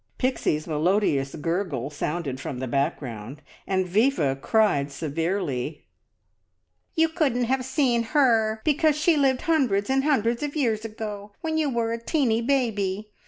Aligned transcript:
Pixie's 0.17 0.65
melodious 0.65 1.35
gurgle 1.35 1.91
sounded 1.91 2.39
from 2.39 2.57
the 2.57 2.67
background, 2.67 3.43
and 3.67 3.85
Viva 3.87 4.35
cried 4.35 4.91
severely 4.91 5.83
"You 6.95 7.07
couldn't 7.07 7.43
have 7.43 7.63
seen 7.63 8.01
her, 8.17 8.63
because 8.63 8.97
she 8.97 9.15
lived 9.15 9.41
hundreds 9.43 9.91
and 9.91 10.03
hundreds 10.03 10.41
of 10.41 10.55
years 10.55 10.83
ago, 10.83 11.33
when 11.41 11.59
you 11.59 11.69
were 11.69 11.93
a 11.93 12.01
teeny 12.03 12.41
baby. 12.41 13.11